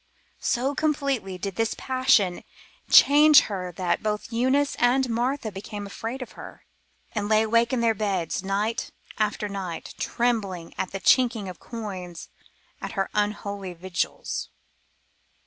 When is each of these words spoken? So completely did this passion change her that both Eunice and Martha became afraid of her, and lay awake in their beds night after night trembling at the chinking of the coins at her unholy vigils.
So 0.39 0.73
completely 0.73 1.37
did 1.37 1.57
this 1.57 1.75
passion 1.77 2.43
change 2.89 3.41
her 3.41 3.71
that 3.73 4.01
both 4.01 4.33
Eunice 4.33 4.73
and 4.79 5.07
Martha 5.07 5.51
became 5.51 5.85
afraid 5.85 6.23
of 6.23 6.31
her, 6.31 6.65
and 7.11 7.29
lay 7.29 7.43
awake 7.43 7.71
in 7.71 7.81
their 7.81 7.93
beds 7.93 8.41
night 8.41 8.89
after 9.19 9.47
night 9.47 9.93
trembling 9.99 10.73
at 10.75 10.89
the 10.91 10.99
chinking 10.99 11.47
of 11.47 11.59
the 11.59 11.65
coins 11.65 12.29
at 12.81 12.93
her 12.93 13.11
unholy 13.13 13.75
vigils. 13.75 14.49